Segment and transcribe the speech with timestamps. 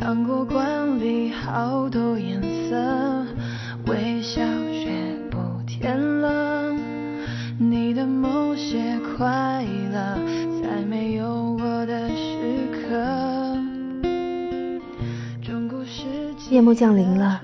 [0.00, 3.26] 糖果罐里好多颜色，
[3.86, 4.40] 微笑
[4.72, 4.90] 却
[5.28, 6.72] 不甜了。
[7.58, 10.16] 你的某些快乐，
[10.62, 13.58] 在没有我的时刻。
[16.48, 17.42] 夜幕降临了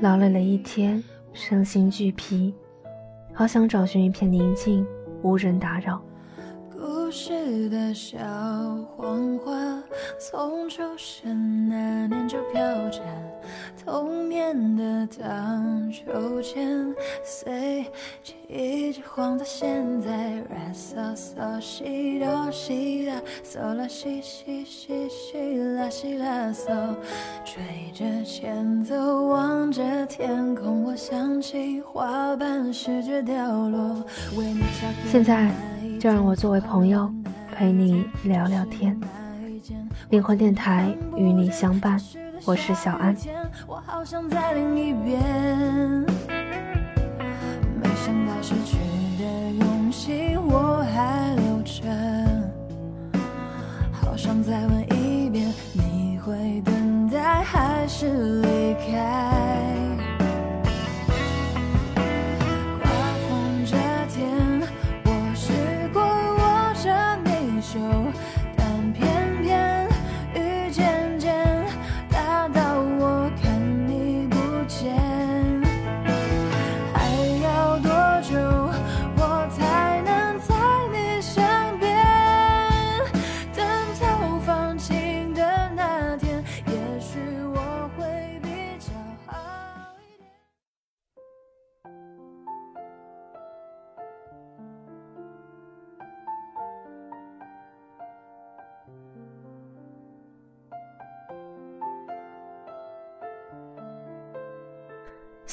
[0.00, 1.02] 劳累了一天，
[1.32, 2.54] 身心俱疲，
[3.34, 4.86] 好想找寻一片宁静，
[5.22, 6.00] 无人打扰。
[7.08, 8.18] 故事的小
[8.94, 9.50] 黄花，
[10.20, 12.60] 从出生那年就飘
[12.90, 13.00] 着
[13.82, 17.90] 童年的荡秋千，随
[18.22, 20.12] 记忆直晃到现在。
[20.50, 26.94] ra so so 西哆西啦嗦啦西西西西啦西啦嗦，
[27.42, 34.04] 吹着前奏，望着天空，我想起花瓣试着掉落，
[34.36, 35.50] 为你下课现在
[35.98, 37.12] 就让我作为朋友
[37.52, 38.98] 陪你聊聊天。
[40.10, 42.00] 灵魂电台与你相伴，
[42.44, 43.16] 我是小安。
[43.66, 45.20] 我好想在另一边，
[47.82, 48.76] 没想到失去
[49.18, 51.82] 的勇气我还留着，
[53.90, 59.67] 好想再问一遍，你会等待还是离开？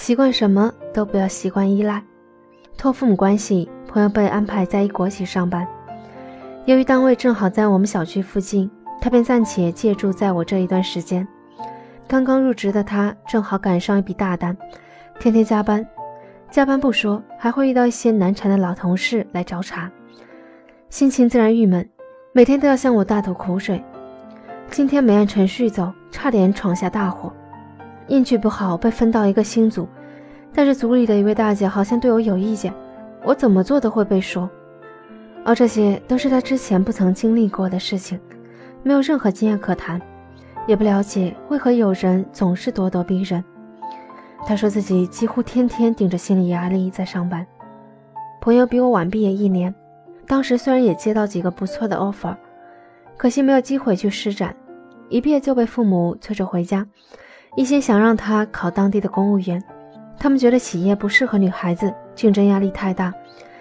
[0.06, 2.00] 习惯什么都不要习惯依赖。
[2.78, 5.68] 托父母关系，朋友被安排在一国企上班，
[6.66, 8.69] 由于单位正好在我们小区附近，
[9.02, 11.28] 他便暂且借住在我这一段时间。
[12.07, 14.56] 刚刚入职的他正好赶上一笔大单，
[15.18, 15.84] 天天加班，
[16.52, 19.90] 加班不说，还会遇到一些难缠的老同事来找茬，
[20.88, 21.90] 心情自然郁闷，
[22.31, 23.84] 每天都要向我大吐苦水。
[24.69, 27.34] 今天没按程序走，差点闯下大祸。
[28.08, 29.90] 运气不好被分到一个新组，
[30.55, 32.73] 但是组里的一位大姐好像对我有意见，
[33.25, 34.49] 我怎么做都会被说。
[35.43, 38.17] 而这些都是她之前不曾经历过的事情，
[38.81, 40.01] 没有任何经验可谈，
[40.66, 43.43] 也不了解为何有人总是咄咄逼人。
[44.47, 47.45] 她说自己几乎天天顶着心理压力在上班。
[48.39, 49.75] 朋友比我晚毕业一年，
[50.25, 52.35] 当时虽然也接到几个不错的 offer，
[53.17, 54.55] 可惜没有机会去施展，
[55.09, 56.87] 一毕业就被父母催着回家。
[57.57, 59.63] 一心想让他考当地的公务员，
[60.18, 63.14] 他们觉得企业不适合女孩子，竞争压力太大。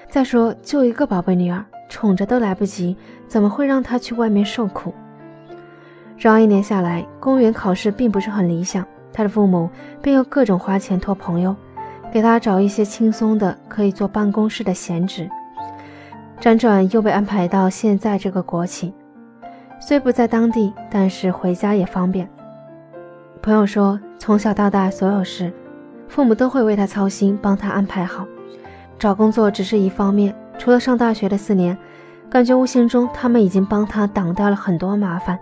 [0.09, 4.95] 再说，就一个宝贝女儿，宠着都来不及，怎么会让她去外面受苦？
[6.17, 9.69] 然而一年下来，公务员考试并不是很理想，他的父母
[10.01, 11.55] 便用各种花钱托朋友，
[12.13, 15.29] 给他找一些轻松的可以坐办公室的闲职。
[16.41, 18.95] 辗转又被安排到现在这个国企，
[19.81, 22.29] 虽不在当地，但是回家也方便。
[23.43, 25.53] 朋友说，从小到大所有事，
[26.15, 28.25] 父母都会为他操心，帮他安排好。
[29.01, 31.77] 找工作只是一方面，除了上大学的四年，
[32.31, 35.37] 感觉无形中他们已经帮他挡掉了很多麻烦。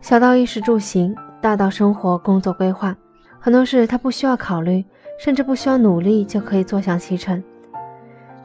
[0.00, 2.96] 小到衣食住行，大到生活工作规划，
[3.38, 4.84] 很多事他不需要考虑，
[5.16, 7.40] 甚至不需要努力就可以坐享其成。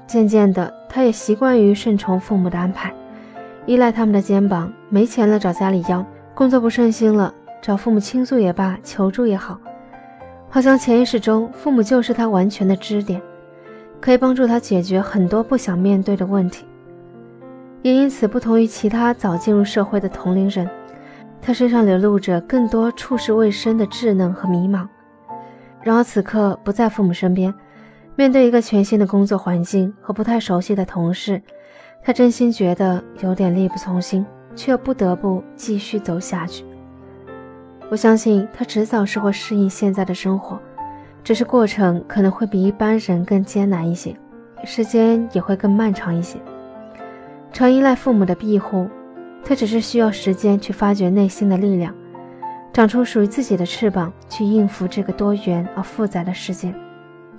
[0.06, 2.94] 渐渐的，他也习惯于顺从父母的安排，
[3.66, 6.06] 依赖他们的肩膀，没钱了找家里要，
[6.36, 7.34] 工作不顺心了。
[7.60, 9.60] 找父母倾诉也罢，求助也好，
[10.50, 13.22] 好像潜意识中父母就是他完全的支点，
[14.02, 16.66] 可以帮助他解决很多不想面对的问题。
[17.82, 20.70] 也因此，不同于其他早进入社会的同龄人，
[21.42, 24.88] 他身上流露着更多处世未深的稚嫩和迷茫。
[25.82, 27.54] 然而此刻不在父母身边，
[28.16, 31.42] 面对一个全新的工作环境和不太熟悉的同事，
[32.04, 34.26] 他真心觉得有点力不从心，
[34.56, 36.66] 却又不得不继续走下去。
[37.90, 40.60] 我相信他迟早是会适应现在的生活，
[41.24, 44.16] 只是过程可能会比一般人更艰难一些，
[44.64, 46.38] 时间也会更漫长一些。
[47.52, 48.88] 常依赖父母的庇护，
[49.44, 51.92] 他只是需要时间去发掘内心的力量，
[52.72, 56.72] 长出属于自己的翅膀，去应付这个多元而复杂的世界。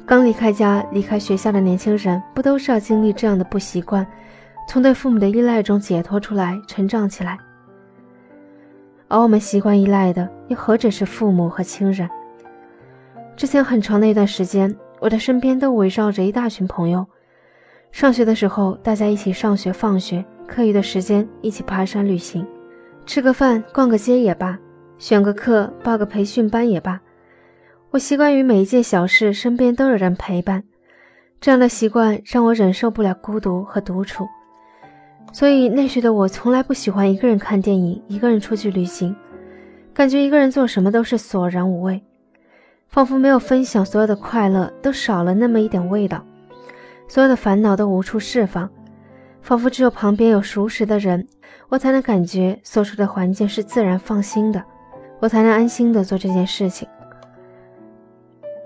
[0.04, 4.04] 刚离开家、离开学校的年轻人，不都是要经历这样的不习惯，
[4.68, 7.38] 从对父母的依赖中解脱出来，成长起来？
[9.10, 12.08] 而我们习惯依赖的又何止是父母和亲人？
[13.36, 17.04] 之前很长的一段时间，我的身边都围绕着一大群朋友。
[17.90, 22.46] 上学的时候，大家一起上学放学，课余的时间一起爬山旅行，
[23.04, 24.56] 吃个饭、逛个街也罢，
[24.96, 27.00] 选个课、报个培训班也罢。
[27.90, 30.62] 我习惯于每一件小事身边都有人陪伴，
[31.40, 34.28] 这样的习惯让我忍受不了孤独和独处，
[35.32, 39.14] 所以那时的我从来不喜欢一个人看电影，一个人出去旅行，
[39.94, 42.02] 感觉一个人做什么都是索然无味，
[42.88, 46.24] 仿佛没有分享所有的快乐，都少了那么一点味道，
[47.08, 48.68] 所有的烦恼都无处释放，
[49.40, 51.26] 仿佛只有旁边有熟识的人，
[51.68, 54.62] 我才能感觉所处的环境是自然放心的，
[55.20, 56.88] 我才能安心的做这件事情。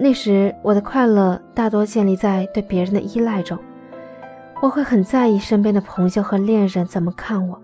[0.01, 3.59] 那时，我的快乐大多建立在对别人的依赖中。
[4.65, 7.61] 我会很在意身边的朋友和恋人怎么看我，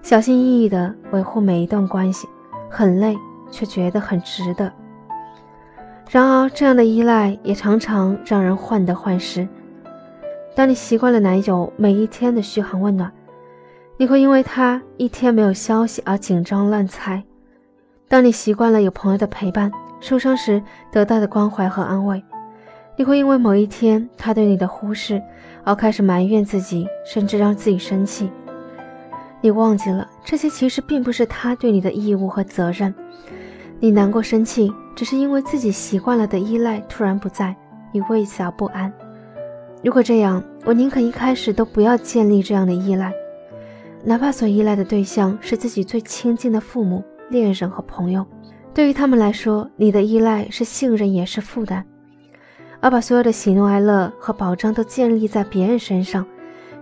[0.00, 2.26] 小心翼翼地维护每一段关系，
[2.70, 3.14] 很累，
[3.50, 4.72] 却觉得很值得。
[6.08, 9.46] 然而，这样的依赖也常常让人患得患失。
[10.54, 13.12] 当你习惯了男友每一天的嘘寒问暖，
[13.98, 17.22] 你会因为他一天没有消息而紧张乱猜；
[18.08, 22.24] 当你习惯了有朋友的陪伴，受伤时得到的关怀和安慰，
[22.96, 25.22] 你会因为某一天他对你的忽视
[25.64, 28.30] 而开始埋怨自己，甚至让自己生气。
[29.40, 32.94] 你忘记了这些其实并不是他对你的义务和责任。
[33.80, 37.54] 你难过生气，只是因为自己习惯了的依赖突然不在，
[37.92, 38.90] 你为此而不安。
[39.82, 43.12] 如果这样，我宁可一开始都不要建立这样的依赖，
[44.02, 48.24] 哪怕所依赖的对象是自己最亲近的父母、恋人和朋友。
[48.72, 51.82] 对于他们来说，你的依赖是信任，也是负担；
[52.84, 56.22] 而把所有的喜怒哀乐和保障都建立在别人身上，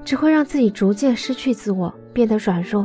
[0.05, 2.85] 只会让自己逐渐失去自我，变得软弱，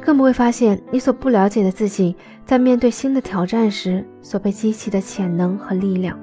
[0.00, 2.16] 更不会发现你所不了解的自己
[2.46, 6.18] 在面对新的挑战时所被激起的潜能和力量。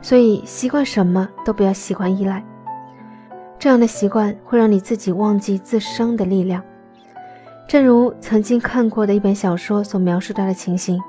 [0.00, 2.40] 所以，习惯什么都不要习惯依赖，
[3.58, 6.62] 这样的习惯会让你自己忘记自身的力量。
[7.66, 11.02] 正如曾经看过的一本小说所描述到的情形，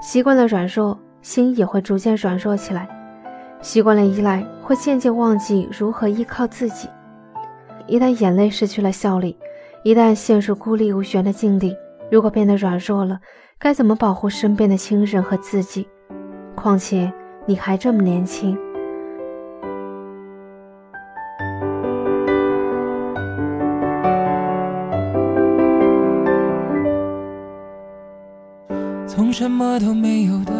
[0.00, 2.86] 习惯了软弱，心也会逐渐软弱起来；
[3.60, 6.88] 习惯了依赖，会渐渐忘记如何依靠自己。
[7.86, 9.36] 一旦眼泪失去了效力，
[9.82, 11.76] 一旦陷入孤立无援的境地，
[12.10, 13.18] 如果变得软弱了，
[13.58, 15.88] 该怎么保护身边的亲人和自己？
[16.54, 17.12] 况且
[17.46, 18.56] 你还这么年轻。
[29.06, 30.59] 从什么都没有的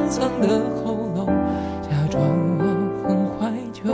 [0.00, 1.26] 沧桑的喉咙，
[1.82, 2.22] 假装
[2.58, 2.64] 我
[3.06, 3.84] 很怀旧，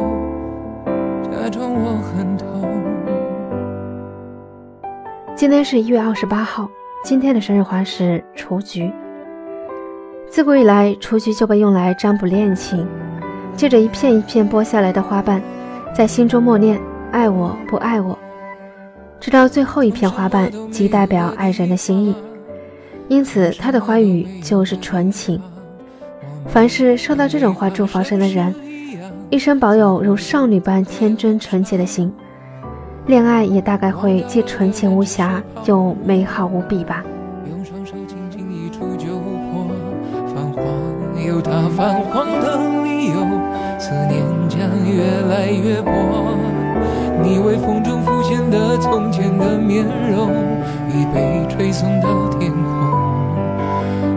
[1.25, 2.47] 假装我很痛。
[5.35, 6.69] 今天是一月二十八号，
[7.03, 8.93] 今天的生日花是雏菊。
[10.31, 12.87] 自古以来，雏菊就被用来占卜恋情，
[13.57, 15.43] 借着一片一片剥下来的花瓣，
[15.93, 18.17] 在心中默念：爱我不爱我。
[19.19, 22.15] 直到最后一片花瓣，即代表爱人的心意，
[23.09, 25.43] 因此他的花语就是纯情。
[26.49, 28.55] 凡是受到这种花祝福生的人，
[29.29, 32.11] 一生保有如少女般天真纯洁的心，
[33.07, 37.05] 恋爱也大概会既纯情无瑕又美好无比吧。
[37.51, 39.07] 用双手轻轻一触就
[39.51, 39.69] 破，
[40.35, 40.65] 泛黄
[41.23, 43.17] 有它泛黄的理由，
[43.79, 45.91] 思念将越来越薄。
[47.23, 50.31] 你微风中浮现的从前的面容，
[50.89, 52.96] 已被吹送到天空。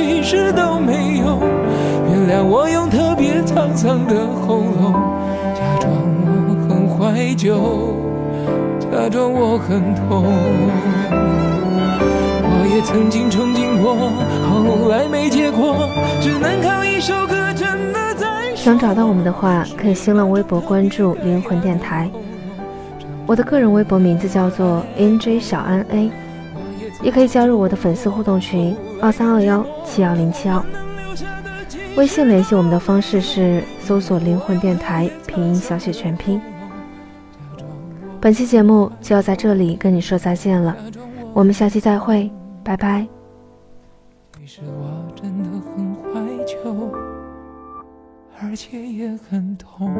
[0.00, 1.38] 其实都没有。
[2.08, 4.92] 原谅我用特别沧桑的喉咙，
[5.54, 5.92] 假装
[6.48, 7.96] 我很怀旧。
[8.90, 10.24] 假装我很痛，
[12.42, 13.94] 我也曾经憧憬过，
[14.48, 15.88] 后来没结果，
[16.20, 18.26] 只能靠一首歌真的在。
[18.56, 22.10] 想找到我们的话，可以新浪微博关注灵魂电台，
[23.26, 26.10] 我的个人微博名字叫做 NJ 小安 A，
[27.02, 30.62] 也可以加入我的粉丝互动群二三二幺七幺零七二。
[31.96, 36.40] 微信联系我们的方式是搜索灵魂电台拼音小写全拼。
[38.20, 40.76] 本期节目就要在这里跟你说再见了，
[41.32, 42.30] 我们下期再会，
[42.62, 43.06] 拜拜。
[44.38, 46.92] 其实我真的很怀旧，
[48.42, 49.90] 而且也很痛。